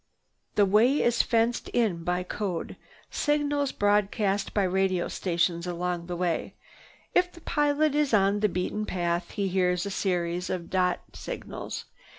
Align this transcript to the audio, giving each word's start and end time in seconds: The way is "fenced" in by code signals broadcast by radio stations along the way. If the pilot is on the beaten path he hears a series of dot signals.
The 0.55 0.65
way 0.65 0.99
is 1.03 1.21
"fenced" 1.21 1.69
in 1.75 2.03
by 2.03 2.23
code 2.23 2.75
signals 3.11 3.71
broadcast 3.71 4.51
by 4.51 4.63
radio 4.63 5.07
stations 5.07 5.67
along 5.67 6.07
the 6.07 6.15
way. 6.15 6.55
If 7.13 7.31
the 7.31 7.41
pilot 7.41 7.93
is 7.93 8.11
on 8.11 8.39
the 8.39 8.49
beaten 8.49 8.87
path 8.87 9.29
he 9.29 9.47
hears 9.47 9.85
a 9.85 9.91
series 9.91 10.49
of 10.49 10.71
dot 10.71 11.01
signals. 11.13 11.85